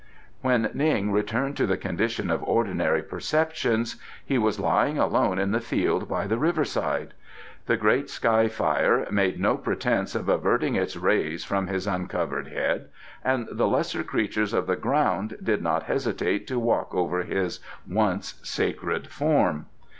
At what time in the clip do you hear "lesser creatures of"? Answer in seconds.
13.67-14.65